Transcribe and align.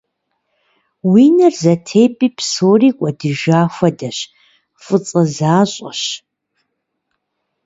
Уи 1.11 1.23
нэр 1.35 1.53
зэтепӀи 1.61 2.27
псори 2.35 2.89
кӀуэдыжа 2.97 3.59
хуэдэщ, 3.75 4.17
фӀыцӀэ 4.83 5.23
защӀэщ. 5.35 6.01